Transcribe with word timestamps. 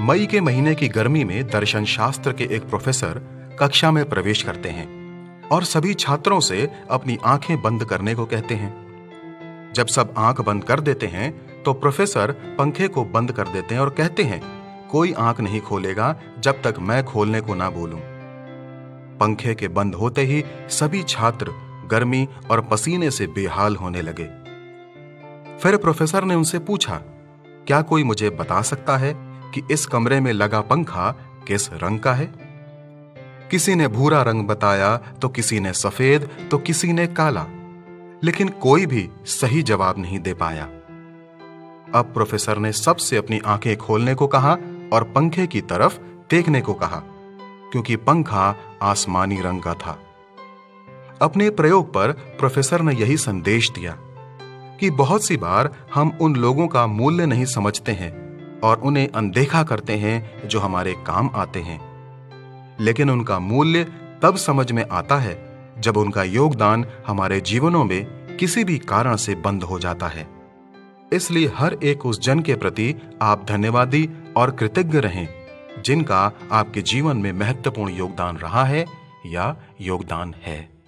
मई 0.00 0.26
के 0.26 0.40
महीने 0.40 0.74
की 0.74 0.86
गर्मी 0.88 1.22
में 1.24 1.46
दर्शन 1.46 1.84
शास्त्र 1.84 2.32
के 2.32 2.44
एक 2.56 2.68
प्रोफेसर 2.68 3.18
कक्षा 3.60 3.90
में 3.90 4.08
प्रवेश 4.08 4.42
करते 4.42 4.68
हैं 4.68 5.48
और 5.48 5.64
सभी 5.64 5.94
छात्रों 5.94 6.38
से 6.40 6.68
अपनी 6.90 7.18
आँखें 7.24 7.60
बंद 7.62 7.84
करने 7.84 8.14
को 8.14 8.24
कहते 8.26 8.54
हैं। 8.54 9.72
जब 9.72 9.86
सब 9.86 10.14
आँख 10.18 10.40
बंद 10.40 10.64
कर 10.64 10.80
देते 10.80 11.06
हैं 11.06 11.62
तो 11.62 11.72
प्रोफेसर 11.74 12.32
पंखे 12.58 12.88
को 12.88 13.04
बंद 13.04 13.32
कर 13.32 13.48
देते 13.48 13.74
हैं 13.74 13.82
और 13.82 13.90
कहते 13.90 14.22
हैं, 14.22 14.40
कोई 14.90 15.12
आँख 15.12 15.40
नहीं 15.40 15.60
खोलेगा 15.60 16.14
जब 16.38 16.62
तक 16.62 16.78
मैं 16.80 17.04
खोलने 17.04 17.40
को 17.40 17.54
ना 17.54 17.70
बोलूँ। 17.70 18.00
पंखे 19.20 19.54
के 19.54 19.68
बंद 19.68 19.94
होते 19.94 20.22
ही 20.22 20.44
सभी 20.70 21.02
छात्र 21.02 21.52
गर्मी 21.90 22.28
और 22.50 22.60
पसीने 22.62 23.10
से 23.10 23.26
बेहाल 23.26 23.76
होने 23.76 24.02
लगे। 24.02 24.30
फिर 25.58 25.76
प्रोफेसर 25.76 26.24
ने 26.24 26.34
उनसे 26.34 26.58
पूछा, 26.58 27.02
क्या 27.66 27.82
कोई 27.82 28.04
मुझे 28.04 28.30
बता 28.30 28.62
सकता 28.62 28.96
है? 28.96 29.29
कि 29.54 29.62
इस 29.70 29.86
कमरे 29.86 30.20
में 30.20 30.32
लगा 30.32 30.60
पंखा 30.60 31.14
किस 31.46 31.72
रंग 31.72 32.00
का 32.00 32.12
है? 32.12 32.26
किसी 33.50 33.74
ने 33.74 33.88
भूरा 33.88 34.22
रंग 34.22 34.46
बताया 34.46 34.96
तो 34.96 35.28
किसी 35.28 35.60
ने 35.60 35.72
सफ़ेद 35.72 36.48
तो 36.50 36.58
किसी 36.58 36.92
ने 36.92 37.06
काला। 37.06 37.46
लेकिन 38.24 38.48
कोई 38.48 38.86
भी 38.86 39.10
सही 39.26 39.62
जवाब 39.62 39.98
नहीं 39.98 40.18
दे 40.18 40.34
पाया। 40.34 40.64
अब 41.94 42.10
प्रोफेसर 42.14 42.58
ने 42.58 42.72
सबसे 42.72 43.16
अपनी 43.16 43.40
आँखें 43.46 43.76
खोलने 43.76 44.14
को 44.14 44.26
कहा 44.26 44.56
और 44.92 45.04
पंखे 45.04 45.46
की 45.46 45.60
तरफ़ 45.60 45.98
देखने 46.30 46.60
को 46.60 46.74
कहा, 46.74 47.02
क्योंकि 47.72 47.96
पंखा 47.96 48.56
आसमानी 48.82 49.40
रंग 49.40 49.62
का 49.62 49.74
था। 49.74 49.98
अपने 51.22 51.50
प्रयोग 51.50 51.88
पर 51.88 52.12
प्रोफेसर 52.12 52.82
ने 52.82 52.94
यही 52.94 53.16
संदेश 53.16 53.70
दिया 53.70 53.96
कि 54.80 54.90
बहुत 54.90 55.24
सी 55.24 55.36
बार 55.36 55.70
हम 55.94 56.18
उन 56.20 56.36
लोगों 56.36 56.68
का 56.68 56.86
मूल्य 56.86 57.26
नहीं 57.26 57.44
समझते 57.44 57.92
हैं 57.92 58.29
और 58.64 58.80
उन्हें 58.80 59.08
अनदेखा 59.08 59.62
करते 59.62 59.92
हैं 59.92 60.48
जो 60.48 60.60
हमारे 60.60 60.92
काम 60.92 61.30
आते 61.34 61.60
हैं। 61.60 61.90
लेकिन 62.80 63.10
उनका 63.10 63.38
मूल्य 63.38 63.84
तब 64.22 64.36
समझ 64.36 64.72
में 64.72 64.84
आता 64.92 65.16
है 65.16 65.50
जब 65.78 65.96
उनका 65.96 66.22
योगदान 66.22 66.86
हमारे 67.06 67.40
जीवनों 67.40 67.84
में 67.84 68.20
किसी 68.36 68.64
भी 68.64 68.78
कारण 68.78 69.16
से 69.16 69.34
बंद 69.34 69.62
हो 69.62 69.78
जाता 69.78 70.06
है। 70.06 70.28
इसलिए 71.12 71.52
हर 71.54 71.76
एक 71.82 72.06
उस 72.06 72.20
जन 72.20 72.40
के 72.40 72.54
प्रति 72.54 72.94
आप 73.22 73.46
धन्यवादी 73.48 74.10
और 74.36 74.50
कृतज्ञ 74.50 74.98
रहें, 74.98 75.28
जिनका 75.84 76.32
आपके 76.52 76.82
जीवन 76.82 77.16
में 77.16 77.32
महत्वपूर्ण 77.32 77.92
योगदान 77.92 78.36
रहा 78.36 78.64
है 78.64 78.86
या 79.26 79.56
योगदान 79.80 80.34
है। 80.42 80.79